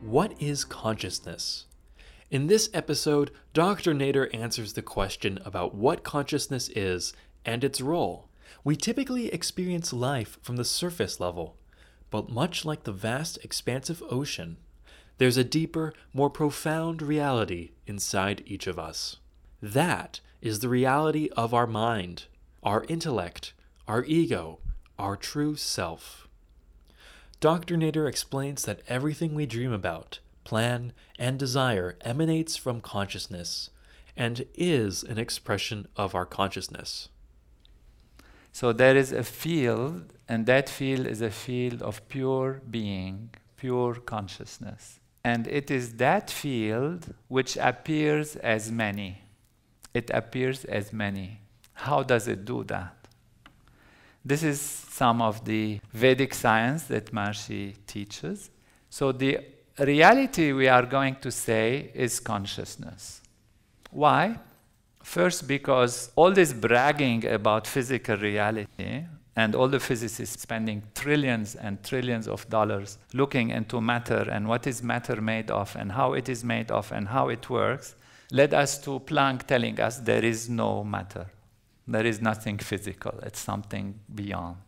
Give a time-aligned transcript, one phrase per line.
[0.00, 1.66] What is consciousness?
[2.30, 3.92] In this episode, Dr.
[3.92, 7.12] Nader answers the question about what consciousness is
[7.44, 8.28] and its role.
[8.62, 11.56] We typically experience life from the surface level,
[12.10, 14.58] but much like the vast, expansive ocean,
[15.18, 19.16] there's a deeper, more profound reality inside each of us.
[19.60, 22.26] That is the reality of our mind,
[22.62, 23.52] our intellect,
[23.88, 24.60] our ego,
[24.96, 26.27] our true self.
[27.40, 27.76] Dr.
[27.76, 33.70] Nader explains that everything we dream about, plan, and desire emanates from consciousness
[34.16, 37.08] and is an expression of our consciousness.
[38.50, 43.94] So there is a field, and that field is a field of pure being, pure
[43.94, 44.98] consciousness.
[45.22, 49.22] And it is that field which appears as many.
[49.94, 51.42] It appears as many.
[51.74, 52.97] How does it do that?
[54.24, 58.50] This is some of the Vedic science that Maharishi teaches.
[58.90, 59.40] So, the
[59.78, 63.22] reality we are going to say is consciousness.
[63.90, 64.38] Why?
[65.02, 69.04] First, because all this bragging about physical reality
[69.36, 74.66] and all the physicists spending trillions and trillions of dollars looking into matter and what
[74.66, 77.94] is matter made of and how it is made of and how it works
[78.30, 81.26] led us to Planck telling us there is no matter.
[81.88, 84.58] There is nothing physical, it's something beyond.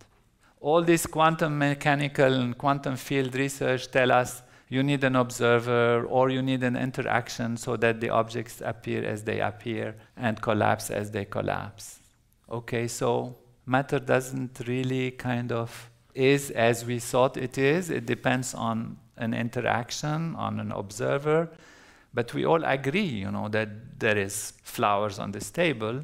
[0.61, 6.31] All this quantum mechanical and quantum field research tell us you need an observer or
[6.31, 11.11] you need an interaction so that the objects appear as they appear and collapse as
[11.11, 11.99] they collapse.
[12.51, 17.91] Okay, so matter doesn't really kind of is as we thought it is.
[17.91, 21.51] It depends on an interaction, on an observer.
[22.15, 26.03] But we all agree, you know, that there is flowers on this table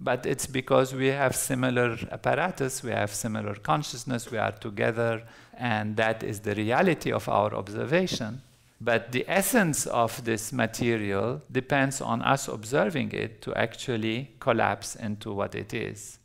[0.00, 5.22] but it's because we have similar apparatus, we have similar consciousness, we are together,
[5.56, 8.40] and that is the reality of our observation.
[8.80, 15.32] But the essence of this material depends on us observing it to actually collapse into
[15.32, 16.18] what it is.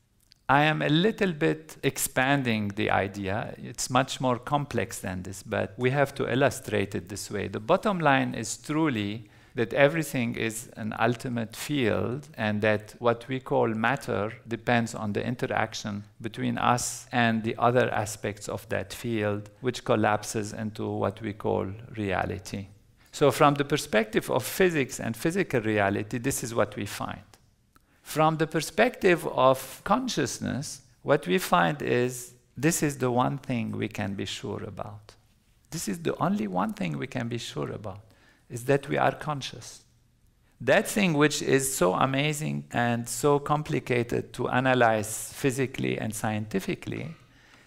[0.48, 3.56] I am a little bit expanding the idea.
[3.58, 7.48] It's much more complex than this, but we have to illustrate it this way.
[7.48, 13.40] The bottom line is truly that everything is an ultimate field and that what we
[13.40, 19.50] call matter depends on the interaction between us and the other aspects of that field,
[19.62, 22.68] which collapses into what we call reality.
[23.12, 27.22] So, from the perspective of physics and physical reality, this is what we find.
[28.02, 33.88] From the perspective of consciousness, what we find is this is the one thing we
[33.88, 35.14] can be sure about.
[35.70, 38.02] This is the only one thing we can be sure about
[38.54, 39.84] is that we are conscious.
[40.62, 47.16] That thing which is so amazing and so complicated to analyze physically and scientifically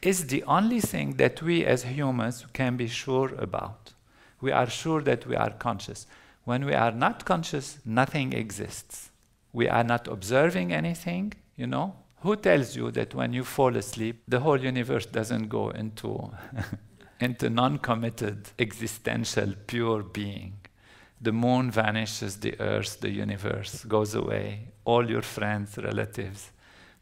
[0.01, 3.93] is the only thing that we as humans can be sure about.
[4.41, 6.07] We are sure that we are conscious.
[6.45, 9.11] When we are not conscious, nothing exists.
[9.53, 11.97] We are not observing anything, you know.
[12.21, 16.31] Who tells you that when you fall asleep, the whole universe doesn't go into,
[17.21, 20.56] into non committed, existential, pure being?
[21.21, 24.69] The moon vanishes, the earth, the universe goes away.
[24.85, 26.51] All your friends, relatives,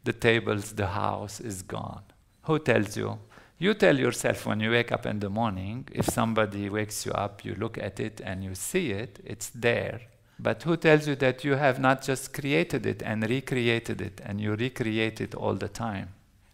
[0.03, 2.03] the tables, the house is gone.
[2.43, 3.19] Who tells you?
[3.57, 7.45] You tell yourself when you wake up in the morning, if somebody wakes you up,
[7.45, 10.01] you look at it and you see it, it's there.
[10.37, 14.41] But who tells you that you have not just created it and recreated it and
[14.41, 16.09] you recreate it all the time?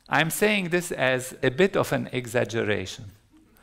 [0.07, 3.05] I'm saying this as a bit of an exaggeration.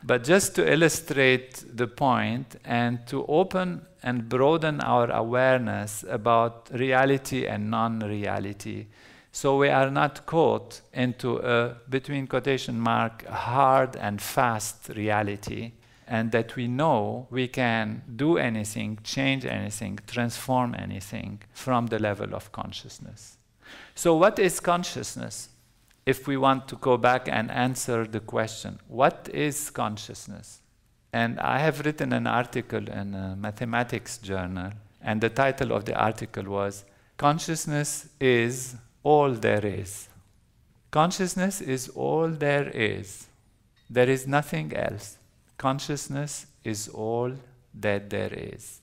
[0.03, 7.45] But just to illustrate the point and to open and broaden our awareness about reality
[7.45, 8.87] and non reality.
[9.31, 15.73] So we are not caught into a, between quotation mark, hard and fast reality,
[16.07, 22.33] and that we know we can do anything, change anything, transform anything from the level
[22.33, 23.37] of consciousness.
[23.93, 25.49] So, what is consciousness?
[26.11, 30.61] If we want to go back and answer the question, what is consciousness?
[31.13, 34.71] And I have written an article in a mathematics journal,
[35.01, 36.85] and the title of the article was
[37.17, 40.09] Consciousness is all there is.
[40.89, 43.27] Consciousness is all there is.
[43.89, 45.17] There is nothing else.
[45.57, 47.33] Consciousness is all
[47.73, 48.81] that there is.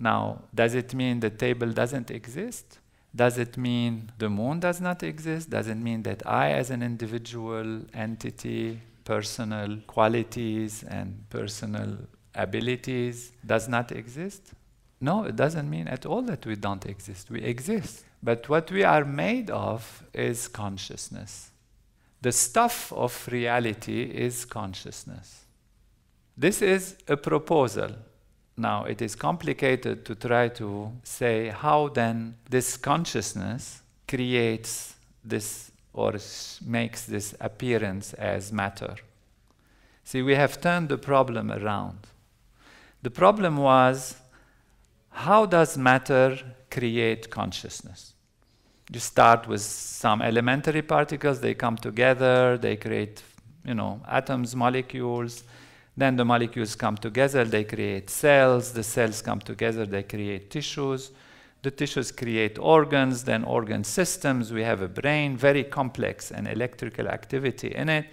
[0.00, 2.78] Now, does it mean the table doesn't exist?
[3.16, 5.48] Does it mean the moon does not exist?
[5.48, 11.96] Does it mean that I, as an individual entity, personal qualities and personal
[12.34, 14.52] abilities, does not exist?
[15.00, 17.30] No, it doesn't mean at all that we don't exist.
[17.30, 18.04] We exist.
[18.22, 21.50] But what we are made of is consciousness.
[22.20, 25.44] The stuff of reality is consciousness.
[26.36, 27.92] This is a proposal.
[28.56, 36.14] Now, it is complicated to try to say how then this consciousness creates this or
[36.64, 38.94] makes this appearance as matter.
[40.04, 41.98] See, we have turned the problem around.
[43.02, 44.16] The problem was
[45.10, 46.38] how does matter
[46.70, 48.12] create consciousness?
[48.92, 53.22] You start with some elementary particles, they come together, they create,
[53.64, 55.42] you know, atoms, molecules.
[55.96, 58.72] Then the molecules come together, they create cells.
[58.72, 61.10] The cells come together, they create tissues.
[61.62, 64.52] The tissues create organs, then organ systems.
[64.52, 68.06] We have a brain, very complex and electrical activity in it.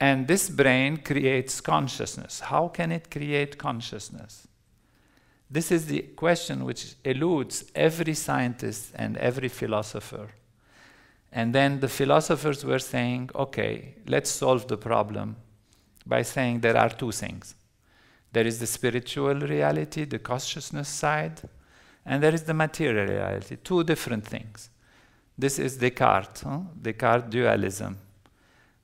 [0.00, 2.38] And this brain creates consciousness.
[2.38, 4.46] How can it create consciousness?
[5.50, 10.28] This is the question which eludes every scientist and every philosopher.
[11.32, 15.36] And then the philosophers were saying, okay, let's solve the problem
[16.08, 17.54] by saying there are two things
[18.32, 21.40] there is the spiritual reality, the consciousness side,
[22.04, 24.70] and there is the material reality, two different things.
[25.36, 26.60] This is Descartes, huh?
[26.80, 27.96] Descartes dualism.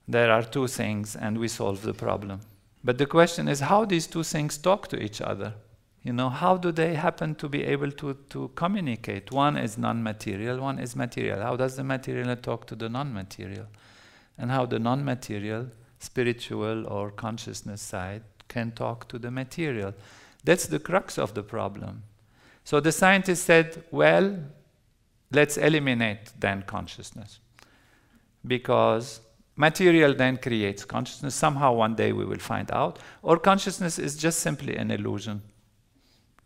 [0.06, 2.40] There are two things, and we solve the problem.
[2.82, 5.54] But the question is how these two things talk to each other.
[6.02, 9.32] You know, how do they happen to be able to, to communicate?
[9.32, 11.40] One is non material, one is material.
[11.40, 13.66] How does the material talk to the non material?
[14.36, 15.68] And how the non material,
[16.04, 19.94] spiritual or consciousness side, can talk to the material.
[20.44, 22.02] That's the crux of the problem.
[22.64, 24.38] So the scientist said, well,
[25.30, 27.40] let's eliminate then consciousness.
[28.46, 29.20] Because
[29.56, 31.34] material then creates consciousness.
[31.34, 32.98] Somehow one day we will find out.
[33.22, 35.42] Or consciousness is just simply an illusion.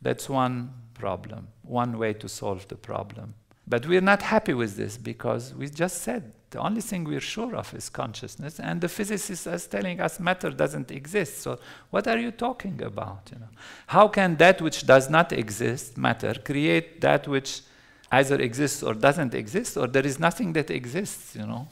[0.00, 3.34] That's one problem, one way to solve the problem.
[3.68, 7.54] But we're not happy with this because we just said the only thing we're sure
[7.54, 11.42] of is consciousness, and the physicists are telling us matter doesn't exist.
[11.42, 11.58] So
[11.90, 13.30] what are you talking about?
[13.30, 13.48] You know,
[13.88, 17.60] how can that which does not exist, matter, create that which
[18.10, 21.36] either exists or doesn't exist, or there is nothing that exists?
[21.36, 21.68] You know,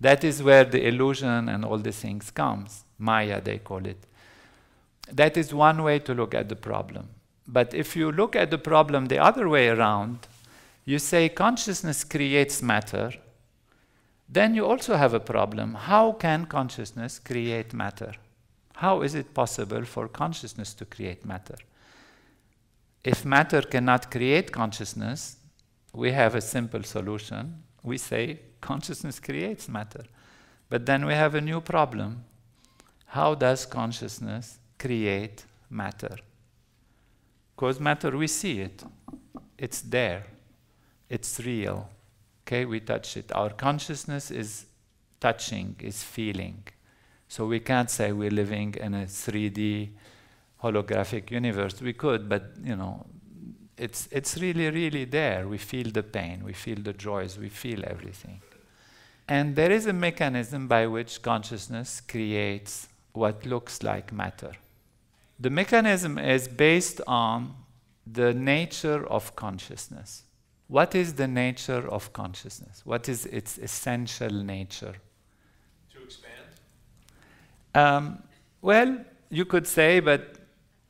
[0.00, 2.84] that is where the illusion and all these things comes.
[2.98, 3.98] Maya, they call it.
[5.10, 7.08] That is one way to look at the problem.
[7.48, 10.26] But if you look at the problem the other way around,
[10.86, 13.12] you say consciousness creates matter,
[14.28, 15.74] then you also have a problem.
[15.74, 18.12] How can consciousness create matter?
[18.76, 21.56] How is it possible for consciousness to create matter?
[23.02, 25.36] If matter cannot create consciousness,
[25.92, 27.62] we have a simple solution.
[27.82, 30.04] We say consciousness creates matter.
[30.68, 32.24] But then we have a new problem.
[33.06, 36.16] How does consciousness create matter?
[37.54, 38.84] Because matter, we see it.
[39.56, 40.26] It's there.
[41.08, 41.88] It's real.
[42.42, 43.32] Okay, we touch it.
[43.32, 44.66] Our consciousness is
[45.20, 46.62] touching, is feeling.
[47.28, 49.90] So we can't say we're living in a 3D
[50.62, 51.80] holographic universe.
[51.80, 53.06] We could, but you know,
[53.76, 55.48] it's it's really, really there.
[55.48, 58.40] We feel the pain, we feel the joys, we feel everything.
[59.28, 64.52] And there is a mechanism by which consciousness creates what looks like matter.
[65.40, 67.54] The mechanism is based on
[68.06, 70.22] the nature of consciousness.
[70.68, 72.82] What is the nature of consciousness?
[72.84, 74.94] What is its essential nature?
[75.92, 76.34] To expand?
[77.74, 78.22] Um,
[78.62, 80.36] well, you could say, but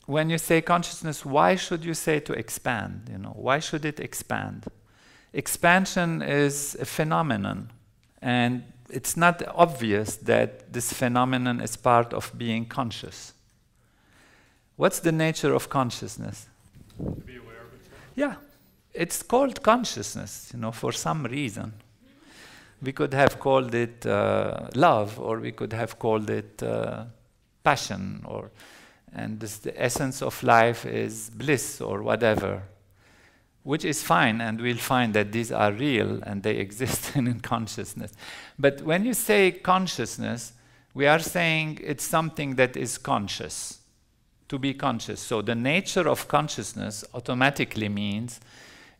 [0.07, 3.09] when you say consciousness, why should you say to expand?
[3.11, 4.65] You know, why should it expand?
[5.33, 7.71] Expansion is a phenomenon,
[8.23, 13.35] and it's not obvious that this phenomenon is part of being conscious.
[14.77, 16.47] What's the nature of consciousness?
[16.99, 17.81] To be aware of it.
[18.15, 18.37] Yeah,
[18.97, 21.73] it's called consciousness, you know, for some reason.
[22.83, 27.05] We could have called it uh, love, or we could have called it uh,
[27.63, 28.51] passion, or
[29.15, 32.63] and this, the essence of life is bliss, or whatever,
[33.63, 38.13] which is fine, and we'll find that these are real and they exist in consciousness.
[38.59, 40.53] But when you say consciousness,
[40.95, 43.81] we are saying it's something that is conscious
[44.49, 45.21] to be conscious.
[45.21, 48.41] So the nature of consciousness automatically means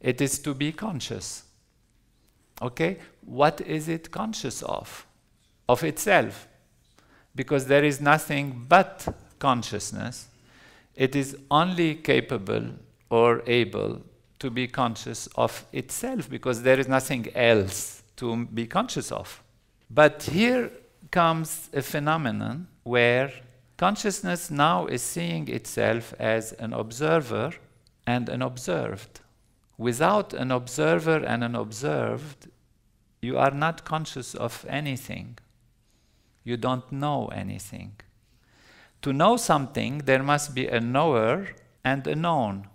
[0.07, 1.43] it is to be conscious.
[2.63, 2.99] Okay?
[3.23, 5.05] What is it conscious of?
[5.69, 6.47] Of itself.
[7.35, 9.07] Because there is nothing but
[9.39, 10.29] consciousness.
[10.95, 12.65] it is only capable
[13.11, 14.01] or able
[14.39, 19.43] to be conscious of itself because there is nothing else to be conscious of.
[19.91, 20.71] But here
[21.11, 23.31] comes a phenomenon where
[23.77, 27.53] consciousness now is seeing itself as an observer
[28.07, 29.21] and an observed.
[29.79, 32.49] Without an observer and an observed,
[33.21, 35.39] you are not conscious of anything.
[36.45, 37.97] You don't know anything.
[39.03, 41.49] To know something, there must be a knower
[41.85, 42.69] and a known.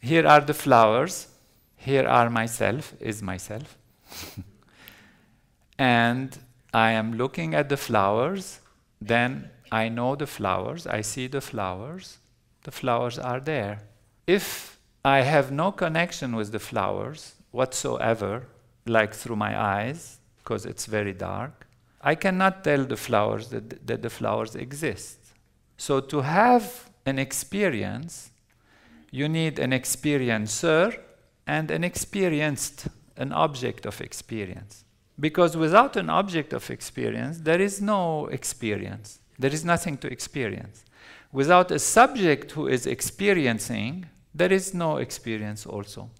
[0.00, 1.28] Here are the flowers.
[1.76, 3.76] Here are myself, is myself.
[5.78, 6.38] and
[6.72, 8.60] I am looking at the flowers,
[9.00, 12.18] then I know the flowers, I see the flowers,
[12.62, 13.80] the flowers are there.
[14.26, 14.69] If
[15.04, 18.46] I have no connection with the flowers whatsoever,
[18.86, 21.66] like through my eyes, because it's very dark,
[22.00, 25.18] I cannot tell the flowers that, that the flowers exist.
[25.76, 28.30] So to have an experience,
[29.10, 30.98] you need an experiencer
[31.46, 34.84] and an experienced, an object of experience.
[35.18, 39.18] Because without an object of experience, there is no experience.
[39.38, 40.84] There is nothing to experience.
[41.32, 46.10] Without a subject who is experiencing, there is no experience also.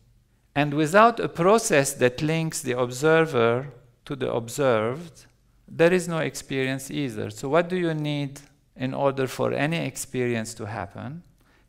[0.55, 3.69] And without a process that links the observer
[4.05, 5.27] to the observed,
[5.69, 7.31] there is no experience either.
[7.31, 8.41] So, what do you need
[8.77, 11.23] in order for any experience to happen?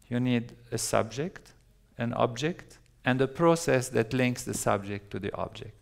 [0.10, 1.54] You need a subject,
[1.98, 5.78] an object, and a process that links the subject to the object.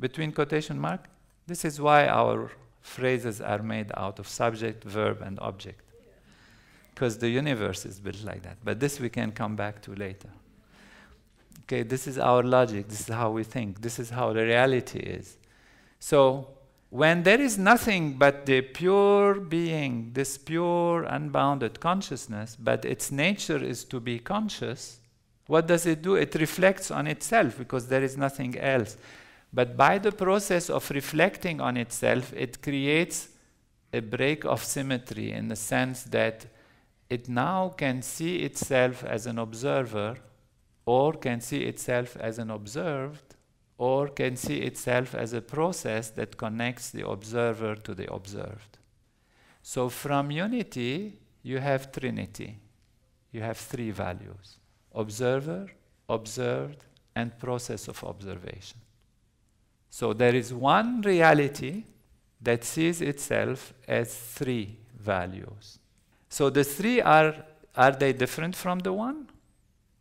[0.00, 1.04] Between quotation mark,
[1.46, 2.50] this is why our
[2.80, 5.83] phrases are made out of subject, verb, and object.
[6.94, 8.58] Because the universe is built like that.
[8.62, 10.28] But this we can come back to later.
[11.62, 14.98] Okay, this is our logic, this is how we think, this is how the reality
[14.98, 15.38] is.
[15.98, 16.48] So,
[16.90, 23.56] when there is nothing but the pure being, this pure, unbounded consciousness, but its nature
[23.56, 25.00] is to be conscious,
[25.46, 26.14] what does it do?
[26.14, 28.96] It reflects on itself because there is nothing else.
[29.52, 33.28] But by the process of reflecting on itself, it creates
[33.92, 36.46] a break of symmetry in the sense that
[37.10, 40.16] it now can see itself as an observer
[40.86, 43.36] or can see itself as an observed,
[43.78, 48.78] or can see itself as a process that connects the observer to the observed.
[49.62, 52.58] So from unity, you have trinity.
[53.32, 54.58] You have three values
[54.96, 55.68] observer,
[56.08, 56.84] observed,
[57.16, 58.78] and process of observation.
[59.90, 61.82] So there is one reality
[62.40, 65.80] that sees itself as three values.
[66.34, 67.32] So the three are,
[67.76, 69.28] are they different from the one?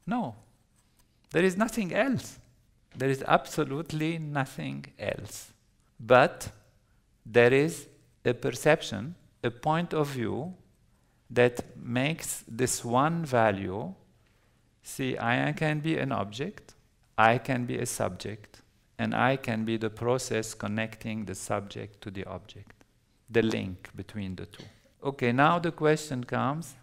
[0.08, 0.34] No.
[1.30, 2.40] There is nothing else.
[2.98, 5.54] There is absolutely nothing else.
[6.00, 6.50] But
[7.24, 7.86] there is
[8.26, 9.14] a perception,
[9.44, 10.56] a point of view
[11.30, 13.94] that makes this one value
[14.82, 16.74] see, I can be an object,
[17.16, 18.64] I can be a subject,
[18.98, 22.86] and I can be the process connecting the subject to the object,
[23.30, 24.64] the link between the two.
[25.04, 26.76] Okay, now the question comes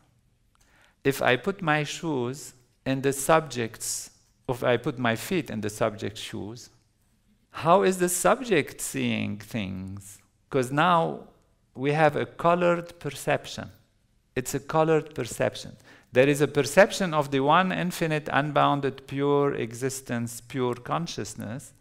[1.03, 2.53] if I put my shoes
[2.85, 4.11] in the subject's
[4.49, 6.71] if I put my feet in the subject's shoes,
[7.53, 10.19] how is the subject seeing things?
[10.49, 11.29] Because now
[11.75, 13.71] we have a colored perception.
[14.35, 15.77] It's a colored perception.
[16.13, 21.73] There is a perception of the one infinite, unbounded, pure existence, pure consciousness,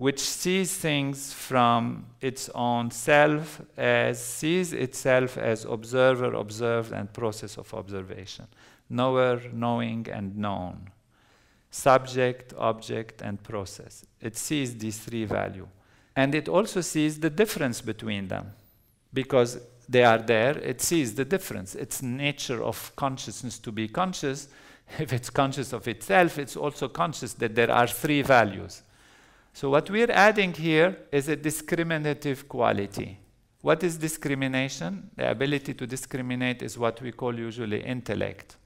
[0.00, 7.58] which sees things from its own self as sees itself as observer, observed, and process
[7.58, 8.46] of observation,
[8.88, 10.90] knower, knowing, and known
[11.70, 14.04] subject, object, and process.
[14.22, 15.68] It sees these three values.
[16.16, 18.52] And it also sees the difference between them.
[19.12, 21.74] Because they are there, it sees the difference.
[21.74, 24.48] It's nature of consciousness to be conscious.
[24.98, 28.82] If it's conscious of itself, it's also conscious that there are three values.
[29.52, 33.18] So what we're adding here is a discriminative quality.
[33.60, 35.10] What is discrimination?
[35.16, 38.56] The ability to discriminate is what we call usually intellect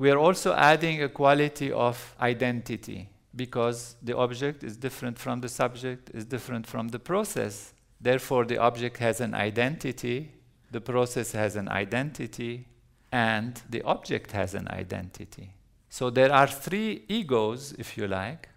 [0.00, 3.06] we are also adding a quality of identity
[3.36, 7.74] because the object is different from the subject, is different from the process.
[8.00, 10.32] Therefore, the object has an identity,
[10.70, 12.66] the process has an identity,
[13.12, 15.50] and the object has an identity.
[15.90, 18.48] So there are three egos, if you like,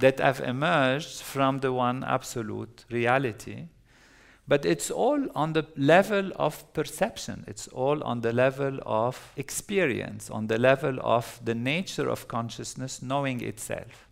[0.00, 3.68] that have emerged from the one absolute reality
[4.50, 10.28] but it's all on the level of perception, it's all on the level of experience,
[10.28, 14.08] on the level of the nature of consciousness knowing itself.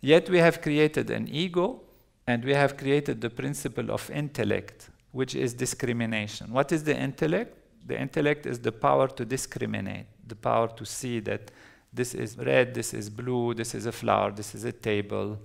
[0.00, 1.82] Yet we have created an ego
[2.26, 6.52] and we have created the principle of intellect, which is discrimination.
[6.52, 7.56] What is the intellect?
[7.86, 11.52] The intellect is the power to discriminate, the power to see that
[11.92, 15.38] this is red, this is blue, this is a flower, this is a table.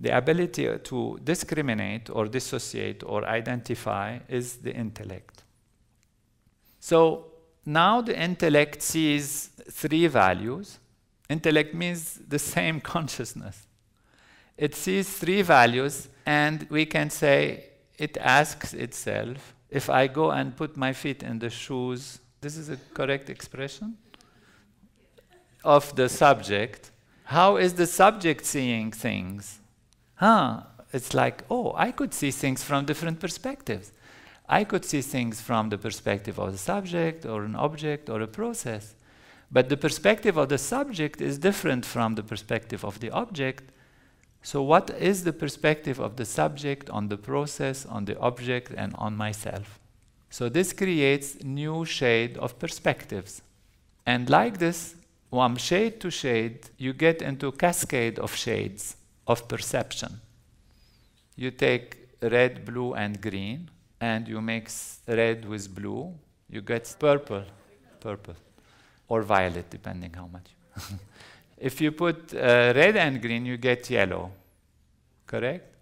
[0.00, 5.42] The ability to discriminate or dissociate or identify is the intellect.
[6.80, 7.26] So
[7.64, 10.78] now the intellect sees three values.
[11.28, 13.66] Intellect means the same consciousness.
[14.56, 17.66] It sees three values, and we can say
[17.96, 22.70] it asks itself if I go and put my feet in the shoes, this is
[22.70, 23.96] a correct expression?
[25.64, 26.90] Of the subject,
[27.24, 29.58] how is the subject seeing things?
[30.14, 30.62] Huh,
[30.92, 33.92] it's like, oh, I could see things from different perspectives.
[34.48, 38.26] I could see things from the perspective of the subject or an object or a
[38.26, 38.94] process.
[39.50, 43.72] But the perspective of the subject is different from the perspective of the object.
[44.42, 48.94] So, what is the perspective of the subject on the process, on the object, and
[48.96, 49.78] on myself?
[50.30, 53.42] So, this creates new shade of perspectives.
[54.06, 54.94] And like this,
[55.30, 60.20] from shade to shade, you get into a cascade of shades of perception.
[61.36, 63.70] You take red, blue, and green,
[64.00, 66.14] and you mix red with blue,
[66.48, 67.44] you get purple,
[68.00, 68.34] purple,
[69.08, 70.50] or violet, depending how much.
[71.58, 74.30] if you put uh, red and green, you get yellow,
[75.26, 75.74] correct?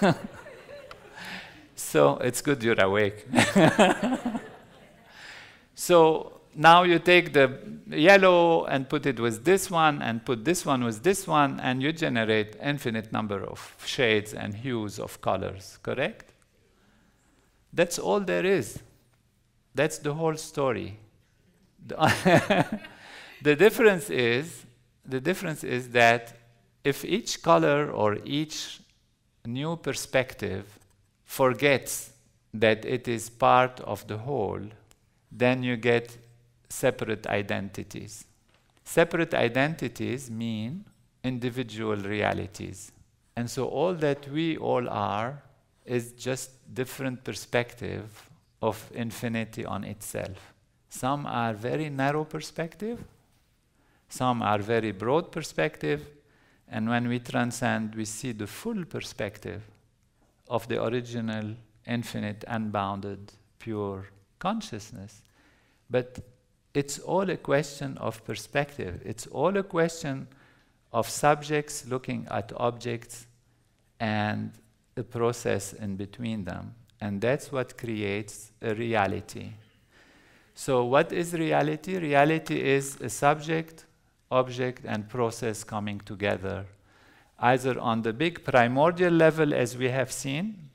[1.74, 3.26] so it's good you're awake.
[5.76, 7.52] so now you take the
[7.86, 11.82] yellow and put it with this one and put this one with this one and
[11.82, 16.32] you generate infinite number of shades and hues of colors correct?
[17.74, 18.78] That's all there is.
[19.74, 20.98] That's the whole story.
[21.86, 21.94] The
[23.58, 24.64] difference is
[25.04, 26.32] the difference is that
[26.84, 28.80] if each color or each
[29.44, 30.78] new perspective
[31.24, 32.12] forgets
[32.54, 34.62] that it is part of the whole
[35.36, 36.16] then you get
[36.68, 38.24] separate identities.
[38.84, 40.84] Separate identities mean
[41.22, 42.92] individual realities.
[43.36, 45.42] And so all that we all are
[45.84, 48.30] is just different perspective
[48.62, 50.54] of infinity on itself.
[50.88, 53.04] Some are very narrow perspective,
[54.08, 56.08] some are very broad perspective,
[56.68, 59.62] and when we transcend, we see the full perspective
[60.48, 61.54] of the original,
[61.86, 64.06] infinite, unbounded, pure
[64.38, 65.22] consciousness.
[65.88, 66.18] But
[66.74, 69.00] it's all a question of perspective.
[69.04, 70.28] It's all a question
[70.92, 73.26] of subjects looking at objects
[74.00, 74.52] and
[74.94, 76.74] the process in between them.
[77.00, 79.52] And that's what creates a reality.
[80.54, 81.98] So, what is reality?
[81.98, 83.84] Reality is a subject,
[84.30, 86.64] object, and process coming together,
[87.38, 90.70] either on the big primordial level, as we have seen,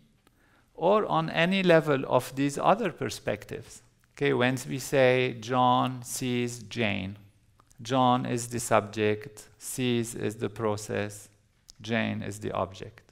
[0.76, 3.82] or on any level of these other perspectives.
[4.15, 7.17] Okay, when we say John sees Jane,
[7.82, 11.30] John is the subject, sees is the process,
[11.82, 13.12] Jane is the object.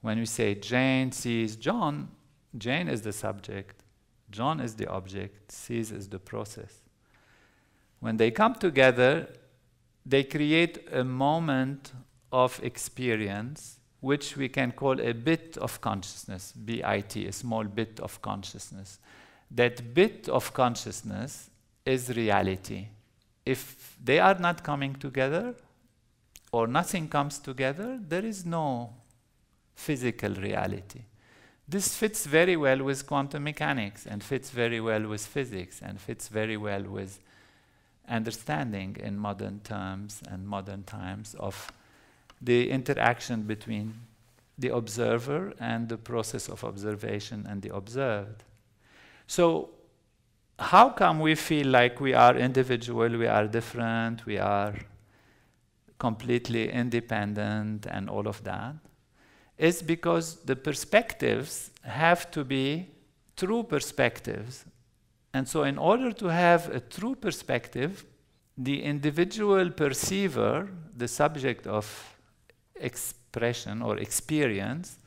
[0.00, 2.08] When we say Jane sees John,
[2.56, 3.82] Jane is the subject,
[4.30, 6.80] John is the object, sees is the process.
[8.00, 9.28] When they come together,
[10.04, 11.92] they create a moment
[12.32, 18.22] of experience which we can call a bit of consciousness, BIT, a small bit of
[18.22, 19.00] consciousness
[19.50, 21.50] that bit of consciousness
[21.84, 22.88] is reality.
[23.44, 25.54] If they are not coming together,
[26.52, 28.92] or nothing comes together, there is no
[29.74, 31.02] physical reality.
[31.68, 36.28] This fits very well with quantum mechanics and fits very well with physics and fits
[36.28, 37.18] very well with
[38.08, 41.72] understanding in modern terms and modern times of
[42.40, 43.94] the interaction between
[44.58, 48.44] the observer and the process of observation and the observed.
[49.26, 49.70] So,
[50.58, 54.74] how come we feel like we are individual, we are different, we are
[55.98, 58.74] completely independent, and all of that?
[59.58, 62.88] Is because the perspectives have to be
[63.36, 64.64] true perspectives.
[65.34, 68.04] And so, in order to have a true perspective,
[68.56, 72.16] the individual perceiver, the subject of
[72.76, 74.98] expression or experience,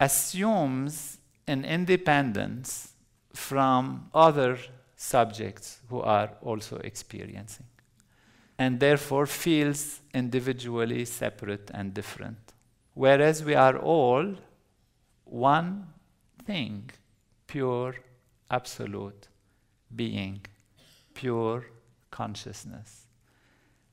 [0.00, 2.94] assumes an independence
[3.38, 4.58] from other
[4.96, 7.66] subjects who are also experiencing,
[8.58, 12.52] and therefore feels individually separate and different.
[12.94, 14.34] Whereas we are all
[15.24, 15.86] one
[16.44, 16.90] thing,
[17.46, 17.94] pure,
[18.50, 19.28] absolute
[19.94, 20.40] being,
[21.14, 21.64] pure
[22.10, 23.06] consciousness.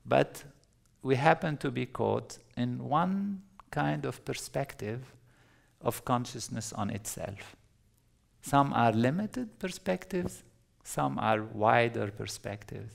[0.04, 0.42] But
[1.02, 5.14] we happen to be caught in one kind of perspective
[5.80, 7.55] of consciousness on itself.
[8.46, 10.44] Some are limited perspectives,
[10.84, 12.92] some are wider perspectives.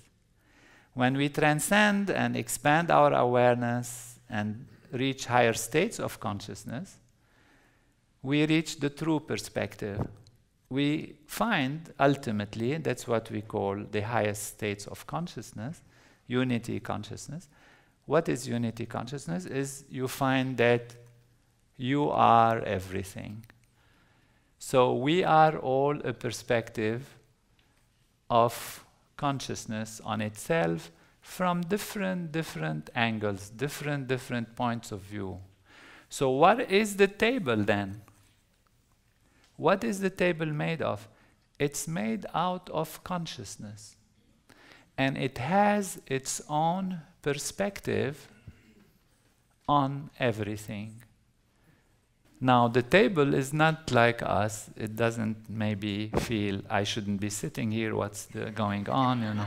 [0.94, 6.98] When we transcend and expand our awareness and reach higher states of consciousness,
[8.24, 10.00] we reach the true perspective.
[10.70, 15.82] We find ultimately, that's what we call the highest states of consciousness,
[16.28, 17.50] unity consciousness.
[18.06, 19.46] What is unity consciousness?
[19.46, 20.96] Is you find that
[21.76, 23.44] you are everything.
[24.64, 27.18] So we are all a perspective
[28.30, 28.86] of
[29.18, 35.40] consciousness on itself from different different angles, different different points of view.
[36.10, 38.04] So what is the table then?
[39.58, 41.08] What is the table made of?
[41.58, 43.96] It's made out of consciousness.
[44.96, 48.28] And it has its own perspective
[49.68, 51.02] on everything.
[52.44, 54.72] Now, the table is not like us.
[54.76, 59.46] It doesn't maybe feel I shouldn't be sitting here, what's going on, you know.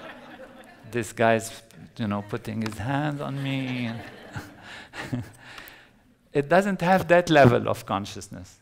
[0.90, 1.62] this guy's,
[1.98, 3.92] you know, putting his hand on me.
[6.32, 8.60] it doesn't have that level of consciousness.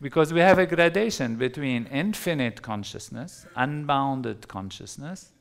[0.00, 5.32] Because we have a gradation between infinite consciousness, unbounded consciousness,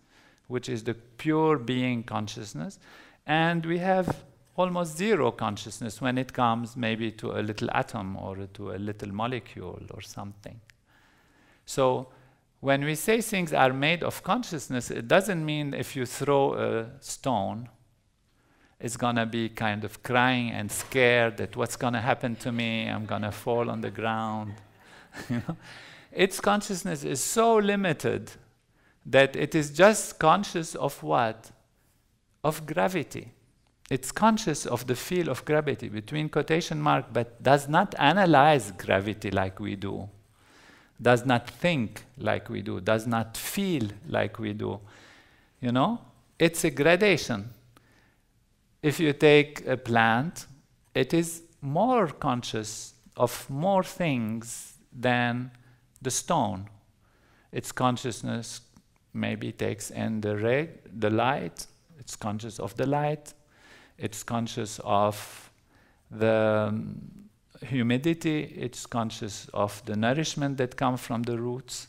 [0.48, 2.80] which is the pure being consciousness,
[3.26, 4.24] and we have
[4.56, 9.12] almost zero consciousness when it comes maybe to a little atom or to a little
[9.12, 10.60] molecule or something.
[11.66, 12.10] So
[12.60, 16.86] when we say things are made of consciousness, it doesn't mean if you throw a
[17.00, 17.70] stone,
[18.80, 22.52] it's going to be kind of crying and scared that what's going to happen to
[22.52, 24.54] me, I'm going to fall on the ground.
[26.12, 28.32] its consciousness is so limited
[29.06, 31.52] that it is just conscious of what?
[32.44, 33.32] Of gravity.
[33.90, 39.30] It's conscious of the field of gravity between quotation mark, but does not analyze gravity
[39.30, 40.10] like we do,
[41.02, 44.80] does not think like we do, does not feel like we do.
[45.60, 46.00] You know,
[46.40, 47.50] it's a gradation.
[48.82, 50.48] If you take a plant,
[50.94, 55.52] it is more conscious of more things than
[56.02, 56.70] the stone.
[57.52, 58.62] Its consciousness
[59.14, 60.68] maybe takes in the
[60.98, 61.68] the light,
[62.00, 63.34] it's conscious of the light,
[64.04, 65.50] it's conscious of
[66.12, 67.30] the um,
[67.66, 71.88] humidity, it's conscious of the nourishment that comes from the roots,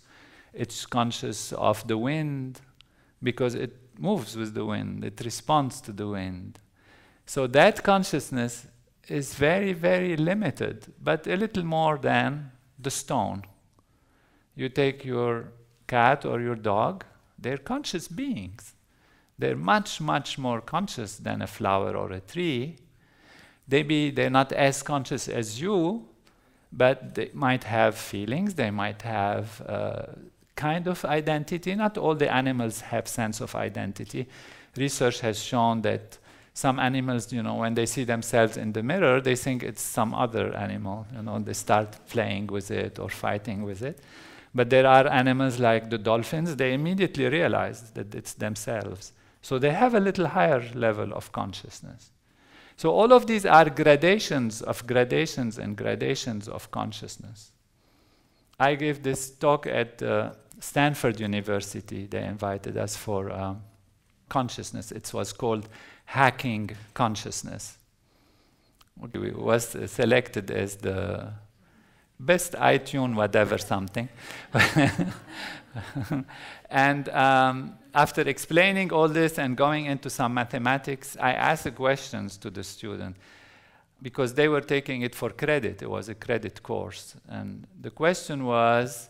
[0.52, 2.60] it's conscious of the wind
[3.20, 6.60] because it moves with the wind, it responds to the wind.
[7.26, 8.68] So that consciousness
[9.08, 13.42] is very, very limited, but a little more than the stone.
[14.54, 15.48] You take your
[15.88, 17.04] cat or your dog,
[17.36, 18.73] they're conscious beings.
[19.44, 22.76] They're much, much more conscious than a flower or a tree.
[23.68, 26.06] Maybe they're not as conscious as you,
[26.72, 30.06] but they might have feelings, they might have uh,
[30.56, 31.74] kind of identity.
[31.74, 34.26] Not all the animals have sense of identity.
[34.78, 36.16] Research has shown that
[36.54, 40.14] some animals, you know, when they see themselves in the mirror, they think it's some
[40.14, 41.06] other animal.
[41.14, 43.98] You know, they start playing with it or fighting with it.
[44.54, 49.12] But there are animals like the dolphins, they immediately realize that it's themselves.
[49.44, 52.12] So they have a little higher level of consciousness.
[52.78, 57.52] So all of these are gradations of gradations and gradations of consciousness.
[58.58, 60.30] I gave this talk at uh,
[60.60, 62.06] Stanford University.
[62.06, 63.60] They invited us for um,
[64.30, 64.90] consciousness.
[64.90, 65.68] It was called
[66.06, 67.76] hacking consciousness.
[69.12, 71.34] It was selected as the
[72.18, 74.08] best iTunes, whatever, something.
[76.70, 82.36] and um, after explaining all this and going into some mathematics, I asked the questions
[82.38, 83.16] to the student
[84.02, 85.82] because they were taking it for credit.
[85.82, 87.14] It was a credit course.
[87.28, 89.08] And the question was,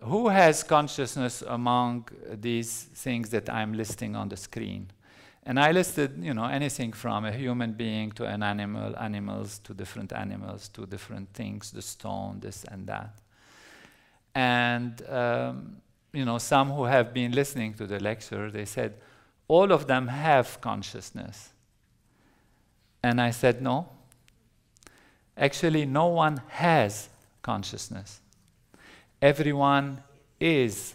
[0.00, 4.90] who has consciousness among these things that I'm listing on the screen?
[5.44, 9.74] And I listed, you know, anything from a human being to an animal, animals to
[9.74, 13.20] different animals to different things, the stone, this and that.
[14.36, 15.78] And, um,
[16.12, 18.92] you know, some who have been listening to the lecture, they said,
[19.48, 21.54] all of them have consciousness.
[23.02, 23.88] And I said, no.
[25.38, 27.08] Actually, no one has
[27.40, 28.20] consciousness.
[29.22, 30.02] Everyone
[30.38, 30.94] is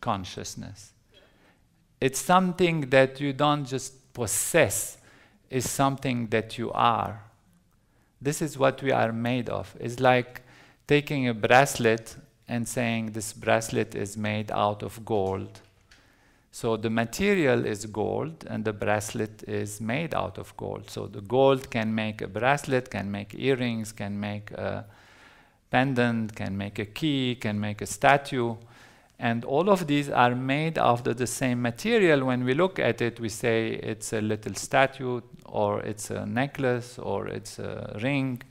[0.00, 0.90] consciousness.
[2.00, 4.98] It's something that you don't just possess,
[5.48, 7.22] it's something that you are.
[8.20, 9.72] This is what we are made of.
[9.78, 10.42] It's like
[10.88, 12.16] taking a bracelet
[12.48, 15.60] and saying this bracelet is made out of gold.
[16.50, 20.90] So the material is gold and the bracelet is made out of gold.
[20.90, 24.84] So the gold can make a bracelet, can make earrings, can make a
[25.70, 28.54] pendant, can make a key, can make a statue.
[29.18, 32.26] And all of these are made out of the same material.
[32.26, 36.98] When we look at it, we say it's a little statue, or it's a necklace,
[36.98, 38.42] or it's a ring.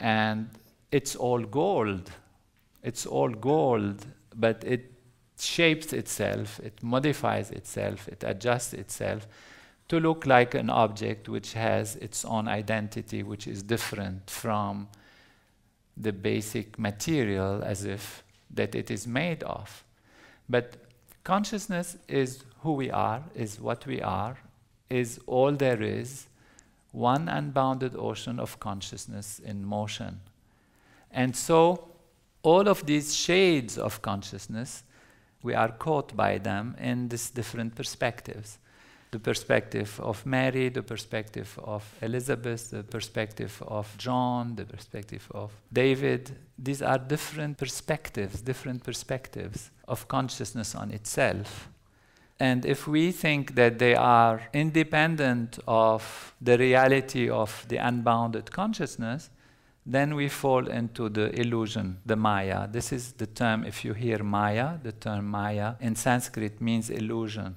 [0.00, 0.48] And
[0.92, 2.10] it's all gold.
[2.82, 4.92] It's all gold, but it
[5.38, 9.26] shapes itself, it modifies itself, it adjusts itself
[9.88, 14.88] to look like an object which has its own identity, which is different from
[15.96, 19.84] the basic material as if that it is made of.
[20.48, 20.76] But
[21.24, 24.36] consciousness is who we are, is what we are,
[24.90, 26.26] is all there is,
[26.92, 30.20] one unbounded ocean of consciousness in motion.
[31.10, 31.88] And so,
[32.42, 34.84] all of these shades of consciousness
[35.42, 38.58] we are caught by them in these different perspectives
[39.10, 45.50] the perspective of Mary, the perspective of Elizabeth, the perspective of John, the perspective of
[45.72, 46.36] David.
[46.58, 51.70] These are different perspectives, different perspectives of consciousness on itself.
[52.40, 59.30] And if we think that they are independent of the reality of the unbounded consciousness,
[59.90, 62.68] then we fall into the illusion, the Maya.
[62.68, 67.56] This is the term, if you hear Maya, the term Maya in Sanskrit means illusion.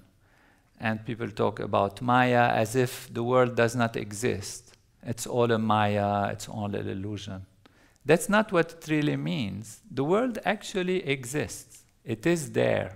[0.80, 4.78] And people talk about Maya as if the world does not exist.
[5.04, 7.46] It's all a Maya, it's all an illusion.
[8.06, 9.82] That's not what it really means.
[9.92, 12.96] The world actually exists, it is there.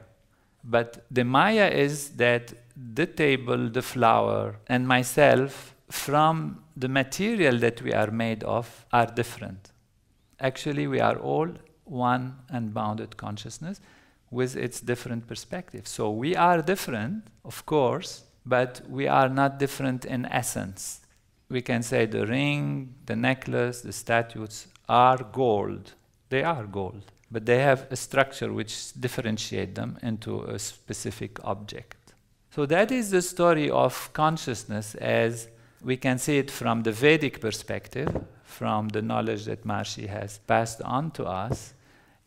[0.63, 7.81] But the Maya is that the table, the flower, and myself from the material that
[7.81, 9.71] we are made of are different.
[10.39, 11.49] Actually, we are all
[11.85, 13.79] one unbounded consciousness
[14.31, 15.89] with its different perspectives.
[15.89, 21.01] So we are different, of course, but we are not different in essence.
[21.49, 25.93] We can say the ring, the necklace, the statues are gold.
[26.29, 31.97] They are gold, but they have a structure which differentiate them into a specific object.
[32.49, 35.47] So that is the story of consciousness as
[35.83, 38.09] we can see it from the Vedic perspective,
[38.43, 41.73] from the knowledge that Maharishi has passed on to us.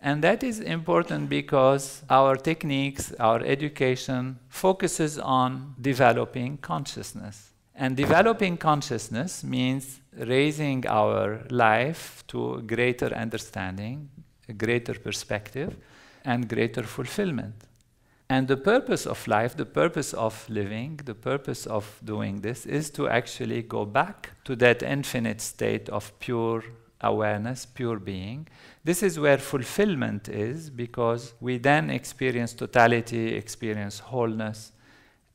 [0.01, 7.51] And that is important because our techniques, our education focuses on developing consciousness.
[7.75, 14.09] And developing consciousness means raising our life to greater understanding,
[14.49, 15.77] a greater perspective,
[16.25, 17.55] and greater fulfillment.
[18.31, 22.91] And the purpose of life, the purpose of living, the purpose of doing this is
[22.91, 26.63] to actually go back to that infinite state of pure
[27.01, 28.47] awareness, pure being.
[28.85, 34.73] This is where fulfillment is because we then experience totality, experience wholeness,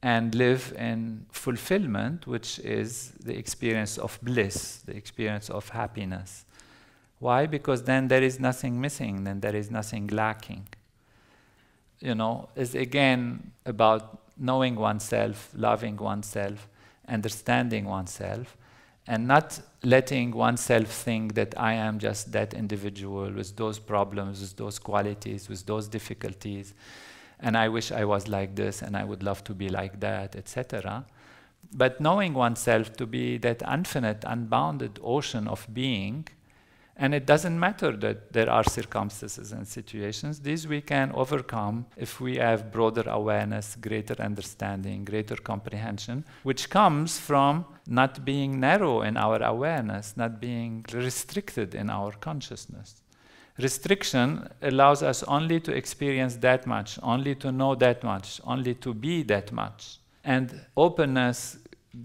[0.04, 6.46] and live in fulfillment, which is the experience of bliss, the experience of happiness.
[7.18, 7.48] Why?
[7.48, 10.68] Because then there is nothing missing, then there is nothing lacking
[12.04, 16.68] you know, is again about knowing oneself, loving oneself,
[17.08, 18.58] understanding oneself,
[19.08, 24.58] and not letting oneself think that I am just that individual with those problems, with
[24.58, 26.74] those qualities, with those difficulties,
[27.40, 30.36] and I wish I was like this and I would love to be like that,
[30.36, 31.06] etc.
[31.74, 36.28] But knowing oneself to be that infinite, unbounded ocean of being
[36.96, 40.40] and it doesn't matter that there are circumstances and situations.
[40.40, 47.20] These we can overcome if we have broader awareness, greater understanding, greater comprehension, which comes
[47.20, 53.02] from not being narrow in our awareness, not being restricted in our consciousness.
[53.58, 58.94] Restriction allows us only to experience that much, only to know that much, only to
[58.94, 59.98] be that much.
[60.24, 61.58] And openness,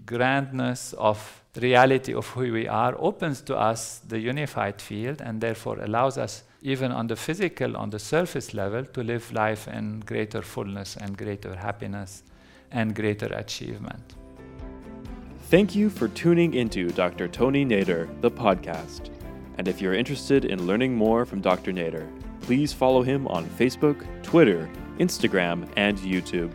[0.05, 5.79] grandness of reality of who we are opens to us the unified field and therefore
[5.79, 10.41] allows us even on the physical on the surface level to live life in greater
[10.41, 12.23] fullness and greater happiness
[12.71, 14.15] and greater achievement.
[15.49, 19.09] Thank you for tuning into dr tony nader the podcast.
[19.57, 22.07] And if you're interested in learning more from dr nader
[22.41, 26.51] please follow him on facebook twitter instagram and youtube